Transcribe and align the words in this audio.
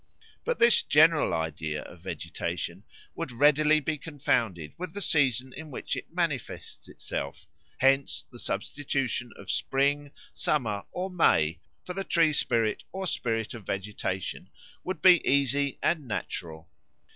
But 0.43 0.57
this 0.57 0.81
general 0.81 1.31
idea 1.31 1.83
of 1.83 1.99
vegetation 1.99 2.85
would 3.13 3.31
readily 3.31 3.79
be 3.79 3.99
confounded 3.99 4.73
with 4.75 4.95
the 4.95 4.99
season 5.01 5.53
in 5.53 5.69
which 5.69 5.95
it 5.95 6.11
manifests 6.11 6.89
itself; 6.89 7.45
hence 7.77 8.25
the 8.31 8.39
substitution 8.39 9.31
of 9.37 9.51
Spring, 9.51 10.11
Summer, 10.33 10.85
or 10.91 11.11
May 11.11 11.59
for 11.85 11.93
the 11.93 12.03
tree 12.03 12.33
spirit 12.33 12.83
or 12.91 13.05
spirit 13.05 13.53
of 13.53 13.67
vegetation 13.67 14.49
would 14.83 15.03
be 15.03 15.21
easy 15.23 15.77
and 15.83 16.07
natural. 16.07 16.67